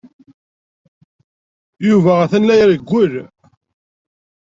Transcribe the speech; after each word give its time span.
Yuba 1.87 2.11
atan 2.23 2.43
la 2.47 2.55
irewwel. 2.61 3.13